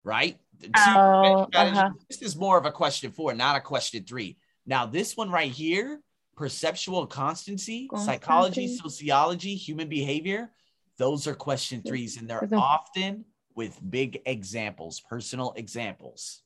right? 0.02 0.40
Oh, 0.76 1.46
uh-huh. 1.54 1.90
This 2.10 2.20
is 2.20 2.34
more 2.34 2.58
of 2.58 2.66
a 2.66 2.72
question 2.72 3.12
four, 3.12 3.32
not 3.32 3.54
a 3.54 3.60
question 3.60 4.02
three. 4.02 4.38
Now, 4.66 4.86
this 4.86 5.16
one 5.16 5.30
right 5.30 5.52
here, 5.52 6.00
perceptual 6.36 7.06
constancy, 7.06 7.88
psychology, 7.96 8.76
sociology, 8.76 9.54
human 9.54 9.88
behavior, 9.88 10.50
those 10.98 11.28
are 11.28 11.34
question 11.34 11.80
threes, 11.86 12.16
and 12.16 12.28
they're 12.28 12.48
often 12.52 13.24
with 13.56 13.80
big 13.90 14.20
examples, 14.26 15.00
personal 15.00 15.52
examples. 15.56 16.42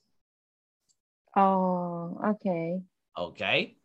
Oh, 1.37 2.19
okay. 2.25 2.81
Okay. 3.19 3.77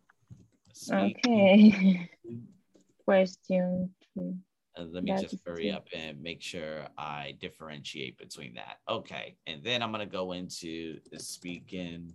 Speak- 0.72 1.18
Okay. 1.26 2.10
Question. 3.04 3.90
two. 4.14 4.36
Uh, 4.78 4.84
let 4.90 5.04
me 5.04 5.12
That 5.12 5.22
just 5.22 5.36
hurry 5.46 5.64
true. 5.68 5.72
up 5.72 5.86
and 5.94 6.20
make 6.22 6.42
sure 6.42 6.86
I 6.98 7.34
differentiate 7.40 8.18
between 8.18 8.54
that. 8.54 8.78
Okay. 8.88 9.36
And 9.46 9.62
then 9.62 9.82
I'm 9.82 9.90
going 9.92 10.06
to 10.06 10.12
go 10.12 10.32
into 10.32 10.98
the 11.12 11.18
speaking 11.18 12.12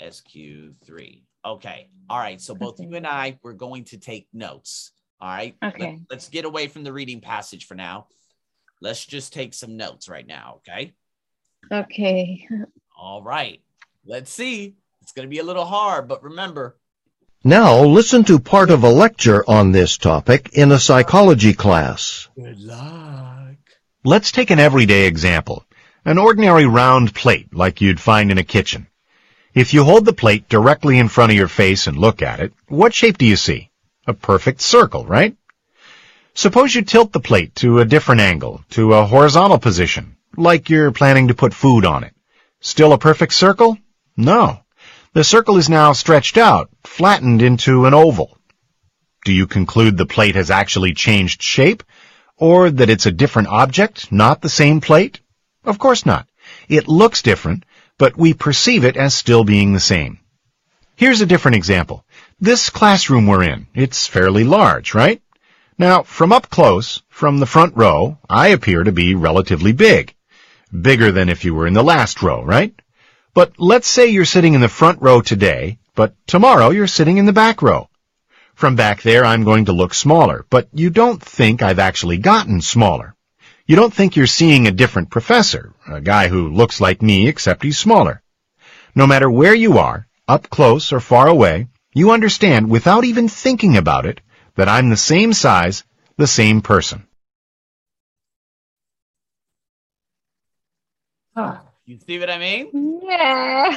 SQ3. 0.00 1.22
Okay. 1.44 1.88
All 2.08 2.18
right. 2.18 2.40
So 2.40 2.54
both 2.54 2.74
Okay. 2.78 2.88
you 2.88 2.94
and 2.96 3.06
I, 3.06 3.38
we're 3.42 3.52
going 3.54 3.84
to 3.84 3.98
take 3.98 4.28
notes. 4.32 4.92
All 5.20 5.28
right. 5.28 5.56
Let- 5.62 5.74
Okay. 5.74 6.00
let's 6.10 6.28
get 6.28 6.44
away 6.44 6.68
from 6.68 6.84
the 6.84 6.92
reading 6.92 7.20
passage 7.20 7.66
for 7.66 7.74
now. 7.74 8.06
Let's 8.82 9.06
just 9.06 9.32
take 9.32 9.54
some 9.54 9.76
notes 9.76 10.08
right 10.08 10.26
now. 10.26 10.56
Okay. 10.58 10.92
Okay. 11.70 12.48
All 12.98 13.22
right. 13.22 13.60
Let's 14.04 14.32
see. 14.32 14.74
It's 15.02 15.12
going 15.12 15.26
to 15.26 15.30
be 15.30 15.38
a 15.38 15.44
little 15.44 15.64
hard, 15.64 16.08
but 16.08 16.24
remember, 16.24 16.76
Now 17.44 17.84
listen 17.84 18.24
to 18.24 18.40
part 18.40 18.70
of 18.70 18.82
a 18.82 18.88
lecture 18.88 19.48
on 19.48 19.70
this 19.70 19.96
topic 19.96 20.50
in 20.54 20.72
a 20.72 20.80
psychology 20.80 21.52
class. 21.54 22.28
good 22.34 22.58
luck. 22.60 23.56
Let's 24.04 24.32
take 24.32 24.50
an 24.50 24.58
everyday 24.58 25.06
example. 25.06 25.64
An 26.04 26.18
ordinary 26.18 26.66
round 26.66 27.14
plate 27.14 27.54
like 27.54 27.80
you'd 27.80 28.00
find 28.00 28.32
in 28.32 28.38
a 28.38 28.42
kitchen. 28.44 28.88
If 29.54 29.72
you 29.74 29.84
hold 29.84 30.04
the 30.06 30.12
plate 30.12 30.48
directly 30.48 30.98
in 30.98 31.08
front 31.08 31.30
of 31.30 31.38
your 31.38 31.46
face 31.46 31.86
and 31.86 31.96
look 31.96 32.20
at 32.20 32.40
it, 32.40 32.52
what 32.66 32.94
shape 32.94 33.16
do 33.18 33.26
you 33.26 33.36
see? 33.36 33.70
A 34.08 34.14
perfect 34.14 34.60
circle, 34.60 35.04
right? 35.06 35.36
Suppose 36.34 36.74
you 36.74 36.82
tilt 36.82 37.12
the 37.12 37.20
plate 37.20 37.54
to 37.56 37.80
a 37.80 37.84
different 37.84 38.22
angle, 38.22 38.64
to 38.70 38.94
a 38.94 39.04
horizontal 39.04 39.58
position, 39.58 40.16
like 40.36 40.70
you're 40.70 40.90
planning 40.90 41.28
to 41.28 41.34
put 41.34 41.52
food 41.52 41.84
on 41.84 42.04
it. 42.04 42.14
Still 42.60 42.94
a 42.94 42.98
perfect 42.98 43.34
circle? 43.34 43.76
No. 44.16 44.60
The 45.12 45.24
circle 45.24 45.58
is 45.58 45.68
now 45.68 45.92
stretched 45.92 46.38
out, 46.38 46.70
flattened 46.84 47.42
into 47.42 47.84
an 47.84 47.92
oval. 47.92 48.38
Do 49.26 49.32
you 49.32 49.46
conclude 49.46 49.96
the 49.96 50.06
plate 50.06 50.34
has 50.34 50.50
actually 50.50 50.94
changed 50.94 51.42
shape? 51.42 51.82
Or 52.38 52.70
that 52.70 52.88
it's 52.88 53.06
a 53.06 53.12
different 53.12 53.48
object, 53.48 54.10
not 54.10 54.40
the 54.40 54.48
same 54.48 54.80
plate? 54.80 55.20
Of 55.64 55.78
course 55.78 56.06
not. 56.06 56.26
It 56.66 56.88
looks 56.88 57.20
different, 57.20 57.64
but 57.98 58.16
we 58.16 58.32
perceive 58.32 58.84
it 58.84 58.96
as 58.96 59.14
still 59.14 59.44
being 59.44 59.74
the 59.74 59.80
same. 59.80 60.18
Here's 60.96 61.20
a 61.20 61.26
different 61.26 61.56
example. 61.56 62.06
This 62.40 62.70
classroom 62.70 63.26
we're 63.26 63.44
in, 63.44 63.66
it's 63.74 64.06
fairly 64.06 64.44
large, 64.44 64.94
right? 64.94 65.20
Now, 65.78 66.02
from 66.02 66.32
up 66.32 66.50
close, 66.50 67.02
from 67.08 67.38
the 67.38 67.46
front 67.46 67.76
row, 67.76 68.18
I 68.28 68.48
appear 68.48 68.84
to 68.84 68.92
be 68.92 69.14
relatively 69.14 69.72
big. 69.72 70.14
Bigger 70.70 71.10
than 71.12 71.28
if 71.28 71.44
you 71.44 71.54
were 71.54 71.66
in 71.66 71.72
the 71.72 71.82
last 71.82 72.22
row, 72.22 72.42
right? 72.44 72.74
But 73.34 73.54
let's 73.58 73.88
say 73.88 74.08
you're 74.08 74.26
sitting 74.26 74.52
in 74.52 74.60
the 74.60 74.68
front 74.68 75.00
row 75.00 75.22
today, 75.22 75.78
but 75.94 76.14
tomorrow 76.26 76.70
you're 76.70 76.86
sitting 76.86 77.16
in 77.16 77.24
the 77.24 77.32
back 77.32 77.62
row. 77.62 77.88
From 78.54 78.76
back 78.76 79.00
there, 79.00 79.24
I'm 79.24 79.44
going 79.44 79.64
to 79.64 79.72
look 79.72 79.94
smaller, 79.94 80.44
but 80.50 80.68
you 80.74 80.90
don't 80.90 81.22
think 81.22 81.62
I've 81.62 81.78
actually 81.78 82.18
gotten 82.18 82.60
smaller. 82.60 83.14
You 83.66 83.74
don't 83.76 83.94
think 83.94 84.14
you're 84.14 84.26
seeing 84.26 84.66
a 84.66 84.72
different 84.72 85.10
professor, 85.10 85.72
a 85.88 86.02
guy 86.02 86.28
who 86.28 86.52
looks 86.52 86.80
like 86.80 87.00
me 87.00 87.28
except 87.28 87.62
he's 87.62 87.78
smaller. 87.78 88.22
No 88.94 89.06
matter 89.06 89.30
where 89.30 89.54
you 89.54 89.78
are, 89.78 90.06
up 90.28 90.50
close 90.50 90.92
or 90.92 91.00
far 91.00 91.28
away, 91.28 91.68
you 91.94 92.10
understand 92.10 92.68
without 92.68 93.04
even 93.04 93.28
thinking 93.28 93.78
about 93.78 94.04
it 94.04 94.20
that 94.56 94.68
I'm 94.68 94.90
the 94.90 94.96
same 94.96 95.32
size, 95.32 95.84
the 96.16 96.26
same 96.26 96.60
person. 96.60 97.06
You 101.84 101.98
see 102.06 102.18
what 102.18 102.30
I 102.30 102.38
mean? 102.38 103.00
Yeah. 103.02 103.76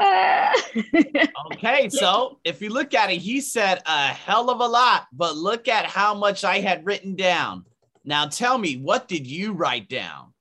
Uh, 0.00 0.52
Okay, 1.52 1.88
so 1.90 2.38
if 2.44 2.62
you 2.62 2.70
look 2.70 2.94
at 2.94 3.10
it, 3.10 3.18
he 3.18 3.40
said 3.40 3.82
a 3.84 4.08
hell 4.08 4.48
of 4.50 4.60
a 4.60 4.66
lot, 4.66 5.06
but 5.12 5.36
look 5.36 5.68
at 5.68 5.84
how 5.86 6.14
much 6.14 6.44
I 6.44 6.60
had 6.60 6.86
written 6.86 7.16
down. 7.16 7.64
Now 8.04 8.26
tell 8.26 8.56
me, 8.56 8.76
what 8.76 9.08
did 9.08 9.26
you 9.26 9.52
write 9.52 9.88
down? 9.88 10.32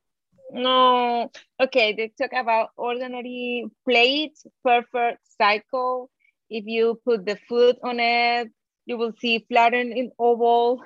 no. 0.52 1.30
Okay, 1.62 1.94
they 1.94 2.12
talk 2.18 2.32
about 2.34 2.70
ordinary 2.78 3.66
plate, 3.86 4.38
perfect 4.64 5.20
cycle. 5.38 6.10
If 6.50 6.66
you 6.66 7.00
put 7.06 7.26
the 7.26 7.38
food 7.48 7.76
on 7.84 8.00
it, 8.00 8.50
you 8.90 8.98
will 8.98 9.14
see 9.22 9.46
flattened 9.48 9.94
in 9.94 10.12
oval. 10.18 10.82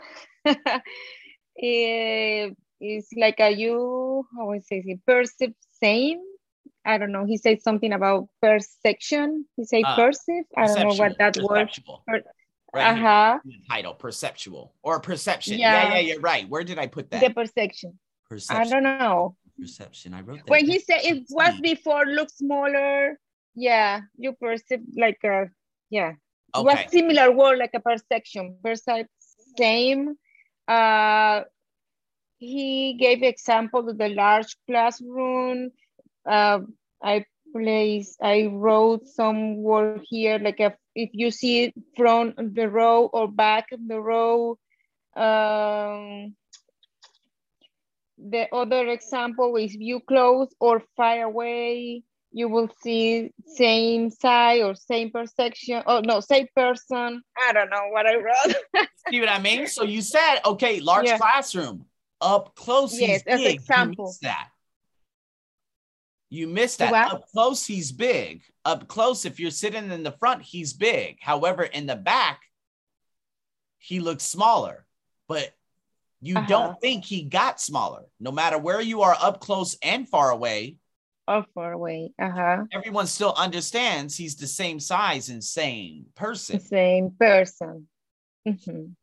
it, 1.56 2.56
it's 2.82 3.10
like 3.16 3.40
a 3.40 3.50
you, 3.50 4.26
how 4.36 4.52
I 4.52 4.60
say 4.60 4.84
it, 4.86 5.00
perceive 5.08 5.54
same. 5.82 6.20
I 6.86 6.98
don't 6.98 7.14
know. 7.14 7.26
He 7.26 7.38
said 7.38 7.62
something 7.62 7.94
about 7.94 8.28
perception. 8.42 9.46
He 9.56 9.64
said 9.64 9.84
Ah, 9.86 9.96
perceive. 9.96 10.44
I 10.58 10.68
don't 10.68 10.80
know 10.82 10.96
what 10.96 11.18
that 11.18 11.34
Perceptual, 11.36 11.50
word. 11.50 11.68
perceptual. 11.70 12.04
per- 12.08 12.24
Right 12.76 12.88
Uh-huh. 12.92 13.40
title, 13.70 13.94
perceptual 13.94 14.74
or 14.82 15.00
perception. 15.00 15.60
Yeah. 15.60 15.74
Yeah. 15.74 15.94
yeah, 15.94 16.00
you're 16.00 16.20
right. 16.22 16.50
Where 16.50 16.64
did 16.64 16.80
I 16.80 16.88
put 16.88 17.10
that? 17.12 17.22
The 17.22 17.30
perception. 17.30 18.00
perception 18.28 18.68
I 18.68 18.70
don't 18.70 18.84
know. 18.84 19.38
Perception. 19.60 20.14
I 20.16 20.22
wrote 20.22 20.40
that. 20.40 20.50
when 20.50 20.66
he 20.66 20.80
said 20.80 21.02
it 21.04 21.24
was 21.30 21.54
before 21.62 22.04
look 22.06 22.30
smaller 22.32 23.18
yeah 23.56 24.02
you 24.18 24.34
perceive 24.34 24.82
like 24.98 25.20
a 25.24 25.46
yeah 25.92 26.14
It 26.56 26.64
was 26.64 26.92
similar 26.92 27.32
word 27.32 27.60
like 27.60 27.74
a 27.74 27.80
perception, 27.80 28.58
percep 28.64 29.08
same. 29.58 30.16
Uh, 30.68 31.42
he 32.38 32.94
gave 32.94 33.24
example 33.24 33.90
of 33.90 33.98
the 33.98 34.10
large 34.10 34.56
classroom. 34.68 35.72
Uh, 36.26 36.60
I 37.02 37.26
place, 37.54 38.18
I 38.22 38.48
wrote 38.52 39.08
some 39.08 39.62
word 39.62 40.02
here, 40.10 40.40
like 40.40 40.60
if, 40.60 40.74
if 40.96 41.10
you 41.14 41.32
see 41.32 41.66
it 41.66 41.74
front 41.96 42.38
of 42.38 42.56
the 42.56 42.68
row 42.70 43.06
or 43.06 43.28
back 43.28 43.72
of 43.72 43.88
the 43.88 44.00
row. 44.00 44.58
Um, 45.16 46.36
the 48.18 48.48
other 48.52 48.88
example 48.88 49.56
is 49.58 49.76
view 49.76 50.00
close 50.00 50.54
or 50.60 50.82
far 50.98 51.22
away, 51.24 52.04
you 52.34 52.50
will 52.50 52.70
see 52.82 53.32
same 53.56 54.10
side 54.10 54.62
or 54.62 54.74
same 54.76 55.12
perception. 55.12 55.84
Oh 55.86 56.00
no, 56.02 56.20
same 56.20 56.48
person. 56.56 57.22
I 57.40 57.54
don't 57.54 57.70
know 57.70 57.88
what 57.92 58.06
I 58.08 58.16
wrote. 58.16 58.56
See 59.10 59.20
what 59.20 59.30
I 59.30 59.40
mean? 59.40 59.68
So 59.68 59.84
you 59.84 60.02
said, 60.02 60.40
okay, 60.46 60.80
large 60.80 61.06
Yeah. 61.06 61.18
classroom, 61.18 61.86
up 62.20 62.56
close, 62.56 63.00
Yes, 63.00 63.22
he's 63.22 63.24
as 63.28 63.40
big. 63.42 63.56
example. 63.60 64.06
You 64.06 64.08
missed 64.10 64.22
that. 64.22 64.50
You 66.30 66.48
missed 66.48 66.80
that. 66.80 66.92
what? 66.92 67.12
Up 67.14 67.28
close, 67.32 67.66
he's 67.66 67.92
big. 67.92 68.42
Up 68.66 68.88
close, 68.88 69.26
if 69.26 69.40
you're 69.40 69.52
sitting 69.52 69.92
in 69.92 70.02
the 70.04 70.12
front, 70.14 70.42
he's 70.42 70.74
big. 70.74 71.18
However, 71.22 71.64
in 71.64 71.86
the 71.86 71.96
back, 71.96 72.42
he 73.78 74.00
looks 74.00 74.24
smaller. 74.24 74.86
But 75.28 75.54
you 76.22 76.38
Uh-huh. 76.38 76.48
don't 76.48 76.82
think 76.82 77.06
he 77.06 77.24
got 77.24 77.62
smaller. 77.62 78.06
No 78.20 78.32
matter 78.32 78.58
where 78.58 78.82
you 78.82 79.02
are 79.04 79.16
up 79.22 79.40
close 79.42 79.78
and 79.84 80.10
far 80.10 80.32
away, 80.32 80.78
or 81.28 81.46
far 81.56 81.72
away. 81.74 82.12
Uh-huh. 82.22 82.64
everyone 82.74 83.08
still 83.08 83.34
understands 83.38 84.16
he's 84.18 84.36
the 84.36 84.48
same 84.48 84.80
size 84.80 85.30
and 85.30 85.44
same 85.44 86.06
person. 86.16 86.60
Same 86.60 87.12
person. 87.12 87.88
Mhm. 88.48 88.96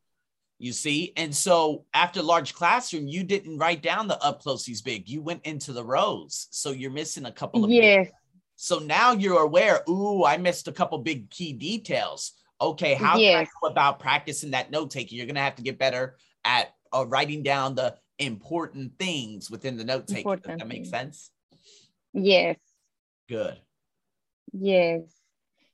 You 0.59 0.73
see, 0.73 1.11
and 1.17 1.35
so 1.35 1.85
after 1.93 2.21
large 2.21 2.53
classroom, 2.53 3.07
you 3.07 3.23
didn't 3.23 3.57
write 3.57 3.81
down 3.81 4.07
the 4.07 4.21
up 4.23 4.41
close 4.43 4.63
he's 4.63 4.83
big. 4.83 5.09
You 5.09 5.23
went 5.23 5.43
into 5.45 5.73
the 5.73 5.83
rows, 5.83 6.47
so 6.51 6.69
you're 6.69 6.91
missing 6.91 7.25
a 7.25 7.31
couple 7.31 7.63
of. 7.63 7.69
big- 7.71 8.11
so 8.55 8.77
now 8.77 9.11
you're 9.13 9.41
aware. 9.41 9.81
Ooh, 9.89 10.23
I 10.23 10.37
missed 10.37 10.67
a 10.67 10.71
couple 10.71 10.99
big 10.99 11.31
key 11.31 11.53
details. 11.53 12.33
Okay, 12.61 12.93
how 12.93 13.17
Yes. 13.17 13.47
can 13.47 13.47
I 13.47 13.67
go 13.67 13.71
about 13.71 13.99
practicing 13.99 14.51
that 14.51 14.69
note 14.69 14.91
taking? 14.91 15.17
You're 15.17 15.25
gonna 15.25 15.39
have 15.39 15.55
to 15.55 15.63
get 15.63 15.79
better 15.79 16.15
at 16.45 16.75
uh, 16.93 17.05
writing 17.07 17.41
down 17.41 17.73
the 17.73 17.97
important 18.19 18.99
things 18.99 19.49
within 19.49 19.77
the 19.77 19.83
note 19.83 20.05
taking. 20.07 20.29
Does 20.31 20.41
that 20.59 20.67
make 20.67 20.85
sense? 20.85 21.31
Yes, 22.13 22.57
Good. 23.27 23.59
yes. 24.53 25.01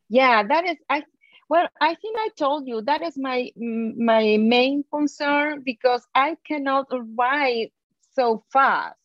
Yeah, 0.09 0.43
that 0.43 0.65
is 0.67 0.77
I 0.89 1.03
well, 1.49 1.67
I 1.81 1.95
think 1.95 2.17
I 2.19 2.29
told 2.37 2.67
you 2.67 2.81
that 2.83 3.01
is 3.01 3.17
my 3.17 3.51
my 3.57 4.37
main 4.37 4.83
concern 4.91 5.61
because 5.63 6.05
I 6.15 6.37
cannot 6.47 6.87
write 7.17 7.73
so 8.13 8.43
fast 8.51 8.95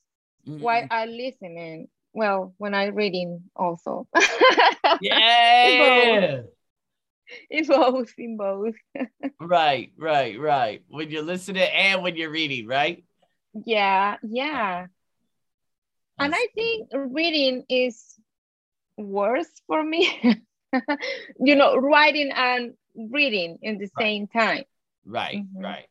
while 0.58 0.84
Mhm. 0.84 0.88
I 0.90 1.06
listening. 1.06 1.88
Well, 2.14 2.54
when 2.58 2.74
I 2.74 2.86
reading 2.86 3.44
also. 3.56 4.06
Yeah. 5.00 6.42
in 7.50 7.66
both, 7.66 8.12
in 8.18 8.36
both. 8.36 8.74
right, 9.40 9.92
right, 9.98 10.38
right. 10.38 10.82
When 10.88 11.10
you're 11.10 11.22
listening 11.22 11.62
and 11.62 12.02
when 12.02 12.16
you're 12.16 12.30
reading, 12.30 12.66
right? 12.66 13.04
Yeah, 13.64 14.16
yeah. 14.22 14.86
And 16.18 16.34
I 16.34 16.46
think 16.54 16.88
reading 16.94 17.64
is 17.68 18.14
worse 18.96 19.48
for 19.66 19.82
me. 19.82 20.08
you 21.40 21.54
know, 21.56 21.76
writing 21.76 22.30
and 22.34 22.74
reading 23.10 23.58
in 23.62 23.78
the 23.78 23.88
Right. 23.96 24.04
same 24.04 24.26
time. 24.28 24.64
Right, 25.04 25.38
Mhm. 25.38 25.62
right. 25.64 25.86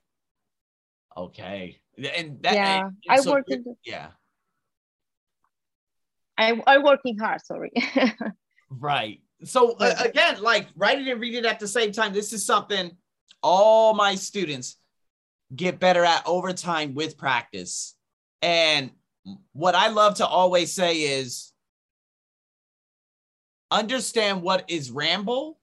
Okay. 1.17 1.81
And 1.97 2.41
that 2.43 2.53
Yeah, 2.55 2.85
and 2.87 2.97
I 3.09 3.17
so 3.17 3.31
work 3.31 3.45
in 3.49 3.63
the- 3.63 3.75
yeah, 3.83 4.11
I 6.37 6.61
I 6.65 6.77
working 6.79 7.17
hard, 7.17 7.41
sorry. 7.41 7.71
right. 8.69 9.21
So 9.43 9.73
uh, 9.73 9.95
again, 9.99 10.41
like 10.41 10.67
writing 10.75 11.09
and 11.09 11.19
reading 11.19 11.45
at 11.45 11.59
the 11.59 11.67
same 11.67 11.91
time, 11.91 12.13
this 12.13 12.31
is 12.31 12.45
something 12.45 12.95
all 13.43 13.93
my 13.93 14.15
students 14.15 14.77
get 15.53 15.79
better 15.79 16.05
at 16.05 16.25
over 16.25 16.53
time 16.53 16.93
with 16.93 17.17
practice. 17.17 17.95
And 18.41 18.91
what 19.53 19.75
I 19.75 19.89
love 19.89 20.15
to 20.15 20.25
always 20.25 20.73
say 20.73 21.01
is 21.01 21.51
understand 23.69 24.41
what 24.41 24.65
is 24.69 24.91
ramble, 24.91 25.59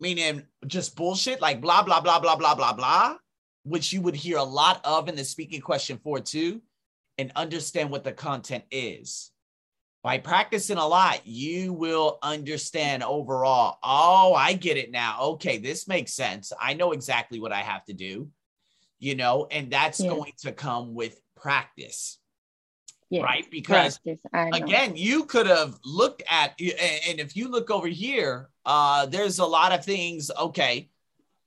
meaning 0.00 0.42
just 0.66 0.96
bullshit, 0.96 1.40
like 1.40 1.60
blah, 1.60 1.82
blah, 1.82 2.00
blah, 2.00 2.18
blah, 2.18 2.36
blah, 2.36 2.54
blah, 2.54 2.72
blah, 2.72 3.16
which 3.64 3.92
you 3.92 4.00
would 4.00 4.16
hear 4.16 4.38
a 4.38 4.42
lot 4.44 4.80
of 4.84 5.08
in 5.08 5.16
the 5.16 5.24
speaking 5.24 5.60
question 5.60 5.98
four, 6.02 6.20
too, 6.20 6.60
and 7.18 7.30
understand 7.36 7.90
what 7.90 8.04
the 8.04 8.12
content 8.12 8.64
is. 8.70 9.30
By 10.02 10.18
practicing 10.18 10.76
a 10.76 10.86
lot, 10.86 11.26
you 11.26 11.72
will 11.72 12.18
understand 12.22 13.02
overall. 13.02 13.78
Oh, 13.82 14.34
I 14.34 14.52
get 14.52 14.76
it 14.76 14.90
now. 14.90 15.18
Okay, 15.20 15.56
this 15.56 15.88
makes 15.88 16.12
sense. 16.12 16.52
I 16.60 16.74
know 16.74 16.92
exactly 16.92 17.40
what 17.40 17.52
I 17.52 17.60
have 17.60 17.84
to 17.86 17.94
do, 17.94 18.28
you 18.98 19.14
know, 19.14 19.46
and 19.50 19.70
that's 19.70 20.00
Yeah. 20.00 20.10
going 20.10 20.32
to 20.38 20.52
come 20.52 20.92
with 20.94 21.18
practice, 21.36 22.18
yes, 23.14 23.22
right? 23.22 23.50
Because 23.50 24.00
again 24.56 24.96
you 24.96 25.24
could 25.24 25.46
have 25.46 25.78
looked 25.84 26.22
at 26.28 26.58
and 26.60 27.20
if 27.20 27.36
you 27.36 27.48
look 27.48 27.70
over 27.70 27.86
here 27.88 28.48
uh 28.66 29.06
there's 29.06 29.38
a 29.38 29.44
lot 29.44 29.72
of 29.72 29.84
things 29.84 30.30
okay 30.38 30.88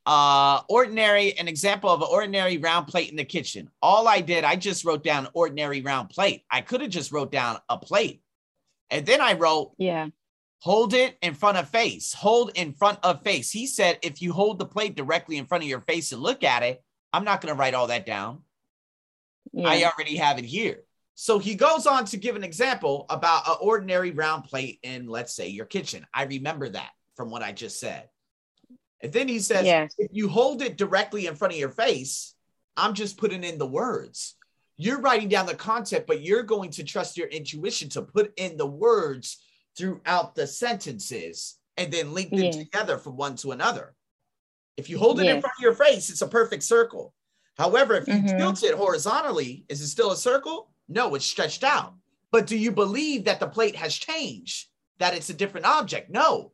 uh 0.05 0.61
ordinary 0.69 1.37
an 1.37 1.47
example 1.47 1.89
of 1.89 2.01
an 2.01 2.07
ordinary 2.09 2.57
round 2.57 2.87
plate 2.87 3.09
in 3.09 3.17
the 3.17 3.25
kitchen. 3.25 3.69
All 3.81 4.07
i 4.07 4.21
did 4.21 4.43
i 4.43 4.55
just 4.55 4.85
wrote 4.85 5.03
down 5.03 5.27
ordinary 5.33 5.81
round 5.81 6.09
plate. 6.09 6.43
I 6.49 6.61
could 6.61 6.81
have 6.81 6.89
just 6.89 7.11
wrote 7.11 7.31
down 7.31 7.59
a 7.69 7.77
plate. 7.77 8.21
And 8.89 9.05
then 9.05 9.19
i 9.21 9.33
wrote 9.33 9.73
Yeah, 9.77 10.07
hold 10.59 10.93
it 10.93 11.17
in 11.21 11.33
front 11.33 11.57
of 11.57 11.69
face. 11.69 12.13
Hold 12.13 12.51
in 12.55 12.73
front 12.73 12.99
of 13.03 13.21
face. 13.21 13.51
He 13.51 13.67
said 13.67 13.99
if 14.01 14.21
you 14.21 14.31
hold 14.31 14.59
the 14.59 14.65
plate 14.65 14.95
directly 14.95 15.37
in 15.37 15.45
front 15.45 15.63
of 15.63 15.69
your 15.69 15.81
face 15.81 16.11
and 16.11 16.21
look 16.21 16.43
at 16.43 16.63
it 16.63 16.81
i'm 17.13 17.25
not 17.25 17.41
going 17.41 17.53
to 17.53 17.59
write 17.59 17.73
all 17.73 17.87
that 17.87 18.05
down. 18.05 18.43
Yeah. 19.53 19.69
I 19.69 19.83
already 19.83 20.17
have 20.17 20.39
it 20.39 20.45
here. 20.45 20.83
So 21.19 21.39
he 21.39 21.55
goes 21.55 21.87
on 21.87 22.05
to 22.05 22.17
give 22.17 22.35
an 22.35 22.43
example 22.43 23.07
about 23.09 23.47
an 23.47 23.55
ordinary 23.59 24.11
round 24.11 24.43
plate 24.43 24.77
in, 24.83 25.07
let's 25.07 25.33
say, 25.33 25.47
your 25.47 25.65
kitchen. 25.65 26.05
I 26.13 26.25
remember 26.25 26.69
that 26.69 26.91
from 27.15 27.31
what 27.31 27.41
I 27.41 27.53
just 27.53 27.79
said. 27.79 28.07
And 29.01 29.11
then 29.11 29.27
he 29.27 29.39
says, 29.39 29.65
Yes. 29.65 29.95
if 29.97 30.11
you 30.13 30.29
hold 30.29 30.61
it 30.61 30.77
directly 30.77 31.25
in 31.25 31.33
front 31.35 31.55
of 31.55 31.59
your 31.59 31.71
face, 31.71 32.35
I'm 32.77 32.93
just 32.93 33.17
putting 33.17 33.43
in 33.43 33.57
the 33.57 33.65
words. 33.65 34.35
You're 34.75 35.01
writing 35.01 35.27
down 35.27 35.47
the 35.47 35.55
concept, 35.55 36.05
but 36.05 36.21
you're 36.21 36.43
going 36.43 36.69
to 36.71 36.83
trust 36.83 37.17
your 37.17 37.29
intuition 37.29 37.89
to 37.89 38.03
put 38.03 38.31
in 38.37 38.55
the 38.55 38.67
words 38.67 39.39
throughout 39.75 40.35
the 40.35 40.45
sentences 40.45 41.57
and 41.77 41.91
then 41.91 42.13
link 42.13 42.29
them 42.29 42.41
Yes. 42.41 42.57
together 42.57 42.99
from 42.99 43.17
one 43.17 43.35
to 43.37 43.53
another. 43.53 43.95
If 44.77 44.87
you 44.87 44.99
hold 44.99 45.19
it 45.19 45.25
in 45.25 45.41
front 45.41 45.55
of 45.57 45.63
your 45.63 45.73
face, 45.73 46.11
it's 46.11 46.21
a 46.21 46.27
perfect 46.27 46.61
circle. 46.61 47.15
However, 47.57 47.95
if 47.95 48.07
you 48.07 48.13
Mhm. 48.13 48.37
tilt 48.37 48.61
it 48.63 48.75
horizontally, 48.75 49.65
is 49.67 49.81
it 49.81 49.87
still 49.87 50.11
a 50.11 50.15
circle? 50.17 50.71
No, 50.87 51.15
it's 51.15 51.25
stretched 51.25 51.63
out. 51.63 51.93
But 52.31 52.47
do 52.47 52.57
you 52.57 52.71
believe 52.71 53.25
that 53.25 53.39
the 53.39 53.47
plate 53.47 53.75
has 53.75 53.95
changed? 53.95 54.67
That 54.99 55.15
it's 55.15 55.29
a 55.29 55.33
different 55.33 55.65
object? 55.65 56.09
No. 56.09 56.53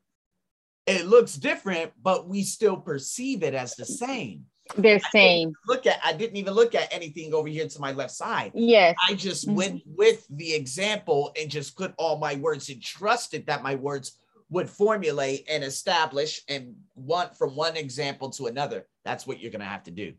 It 0.86 1.06
looks 1.06 1.36
different, 1.36 1.94
but 2.02 2.28
we 2.28 2.44
still 2.44 2.78
perceive 2.78 3.42
it 3.44 3.54
as 3.54 3.76
the 3.76 3.86
same. 3.86 4.46
They're 4.78 5.00
the 5.00 5.06
same. 5.12 5.54
Look 5.68 5.86
at 5.86 6.00
I 6.04 6.14
didn't 6.14 6.38
even 6.38 6.54
look 6.54 6.74
at 6.76 6.94
anything 6.94 7.34
over 7.34 7.48
here 7.48 7.68
to 7.68 7.80
my 7.82 7.92
left 7.92 8.12
side. 8.12 8.52
Yes. 8.56 8.96
I 9.08 9.14
just 9.14 9.48
Mhm. 9.48 9.56
went 9.56 9.84
with 9.86 10.26
the 10.30 10.54
example 10.54 11.32
and 11.40 11.50
just 11.50 11.76
put 11.76 11.94
all 11.98 12.18
my 12.18 12.36
words 12.36 12.70
and 12.70 12.82
trusted 12.82 13.46
that 13.48 13.64
my 13.64 13.76
words 13.76 14.18
would 14.50 14.70
formulate 14.70 15.46
and 15.50 15.64
establish 15.64 16.42
and 16.48 16.76
want 16.96 17.36
from 17.38 17.56
one 17.56 17.76
example 17.76 18.30
to 18.32 18.46
another. 18.48 18.88
That's 19.04 19.26
what 19.26 19.40
you're 19.40 19.52
gonna 19.52 19.66
have 19.66 19.84
to 19.84 19.92
do. 19.92 20.14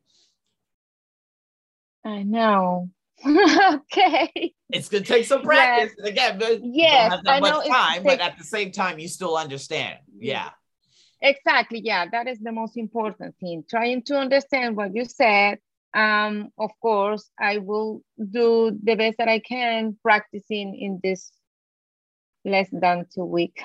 I 2.04 2.22
know. 2.22 2.90
okay. 3.26 4.54
It's 4.70 4.88
gonna 4.88 5.04
take 5.04 5.26
some 5.26 5.42
practice. 5.42 5.94
And 5.98 6.08
Again, 6.08 6.38
but 6.38 6.60
Yes, 6.62 7.02
don't 7.02 7.10
have 7.10 7.24
that 7.24 7.32
I 7.34 7.40
know 7.40 7.58
much 7.58 7.68
time, 7.68 8.02
but 8.02 8.20
at 8.20 8.38
the 8.38 8.44
same 8.44 8.72
time, 8.72 8.98
you 8.98 9.08
still 9.08 9.36
understand. 9.36 9.98
Yeah. 10.18 10.50
Exactly. 11.20 11.80
Yeah, 11.82 12.06
that 12.10 12.28
is 12.28 12.38
the 12.40 12.52
most 12.52 12.76
important 12.76 13.34
thing. 13.40 13.64
Trying 13.68 14.02
to 14.04 14.16
understand 14.16 14.76
what 14.76 14.94
you 14.94 15.04
said. 15.04 15.58
Um, 15.94 16.50
of 16.58 16.70
course, 16.82 17.30
I 17.40 17.58
will 17.58 18.02
do 18.18 18.76
the 18.82 18.96
best 18.96 19.18
that 19.18 19.28
I 19.28 19.38
can 19.38 19.96
practicing 20.02 20.76
in 20.78 21.00
this 21.02 21.30
less 22.44 22.68
than 22.72 23.06
two 23.14 23.24
weeks. 23.24 23.62